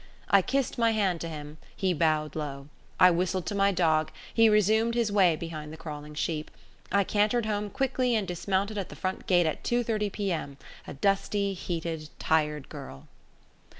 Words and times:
I 0.31 0.41
kissed 0.41 0.79
my 0.79 0.93
hand 0.93 1.21
to 1.21 1.29
him; 1.29 1.59
he 1.75 1.93
bowed 1.93 2.35
low; 2.35 2.69
I 2.99 3.11
whistled 3.11 3.45
to 3.45 3.53
my 3.53 3.71
dog; 3.71 4.09
he 4.33 4.49
resumed 4.49 4.95
his 4.95 5.11
way 5.11 5.35
behind 5.35 5.71
the 5.71 5.77
crawling 5.77 6.15
sheep; 6.15 6.49
I 6.91 7.03
cantered 7.03 7.45
home 7.45 7.69
quickly 7.69 8.15
and 8.15 8.27
dismounted 8.27 8.79
at 8.79 8.89
the 8.89 8.95
front 8.95 9.27
gate 9.27 9.45
at 9.45 9.63
2.30 9.63 10.11
p.m., 10.11 10.57
a 10.87 10.95
dusty, 10.95 11.53
heated, 11.53 12.09
tired 12.17 12.67
girl. 12.67 13.07